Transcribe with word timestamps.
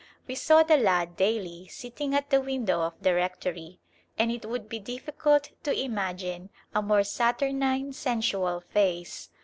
We 0.27 0.33
saw 0.33 0.63
the 0.63 0.77
lad 0.77 1.15
daily 1.15 1.67
sitting 1.67 2.15
at 2.15 2.31
the 2.31 2.41
window 2.41 2.81
of 2.81 2.95
the 3.03 3.13
rectory, 3.13 3.79
and 4.17 4.31
it 4.31 4.47
would 4.47 4.67
be 4.67 4.79
difficult 4.79 5.51
to 5.61 5.79
imagine 5.79 6.49
a 6.73 6.81
more 6.81 7.03
saturnine, 7.03 7.93
sensual 7.93 8.61
face. 8.61 9.29